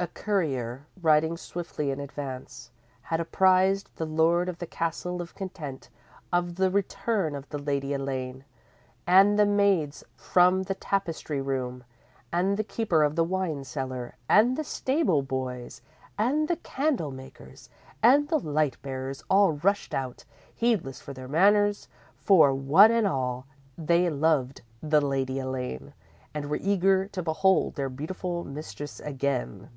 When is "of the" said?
4.46-4.66, 6.30-6.70, 7.34-7.56, 13.04-13.24